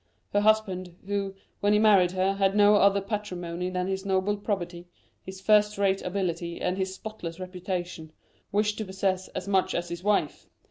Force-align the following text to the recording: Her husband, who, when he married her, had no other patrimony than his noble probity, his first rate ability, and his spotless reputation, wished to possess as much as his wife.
Her 0.33 0.41
husband, 0.41 0.95
who, 1.05 1.35
when 1.59 1.73
he 1.73 1.77
married 1.77 2.11
her, 2.13 2.33
had 2.33 2.55
no 2.55 2.73
other 2.75 3.01
patrimony 3.01 3.69
than 3.69 3.85
his 3.85 4.03
noble 4.03 4.35
probity, 4.35 4.87
his 5.23 5.39
first 5.39 5.77
rate 5.77 6.01
ability, 6.01 6.59
and 6.59 6.75
his 6.75 6.95
spotless 6.95 7.39
reputation, 7.39 8.11
wished 8.51 8.79
to 8.79 8.85
possess 8.85 9.27
as 9.35 9.47
much 9.47 9.75
as 9.75 9.89
his 9.89 10.03
wife. 10.03 10.47